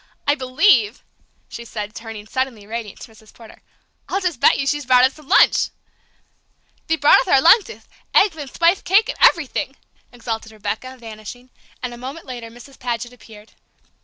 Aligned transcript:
I 0.25 0.33
believe," 0.33 1.03
she 1.47 1.63
said, 1.63 1.93
turning, 1.93 2.25
suddenly 2.25 2.65
radiant, 2.65 3.01
to 3.01 3.11
Mrs. 3.11 3.31
Porter, 3.31 3.61
"I'll 4.09 4.19
just 4.19 4.39
bet 4.39 4.57
you 4.57 4.65
she's 4.65 4.87
brought 4.87 5.03
us 5.05 5.13
some 5.13 5.27
lunch!" 5.27 5.69
"Thee 6.87 6.95
brought 6.95 7.19
uth 7.21 7.27
our 7.27 7.39
luncheth 7.39 7.87
eggth 8.15 8.35
and 8.35 8.49
thpith 8.51 8.83
caketh 8.83 9.15
and 9.19 9.29
everything!" 9.29 9.75
exulted 10.11 10.53
Rebecca, 10.53 10.97
vanishing, 10.97 11.51
and 11.83 11.93
a 11.93 11.99
moment 11.99 12.25
later 12.25 12.49
Mrs. 12.49 12.79
Paget 12.79 13.13
appeared. 13.13 13.53